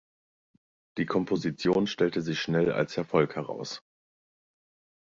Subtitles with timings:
[0.97, 3.83] Die Komposition stellte sich schnell als Erfolg heraus.